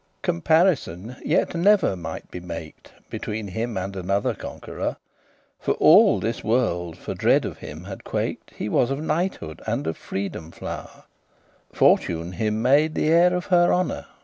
[0.23, 4.97] Comparison yet never might be maked Between him and another conqueror;
[5.59, 9.85] For all this world for dread of him had quaked He was of knighthood and
[9.85, 11.03] of freedom flow'r:
[11.71, 14.07] Fortune him made the heir of her honour.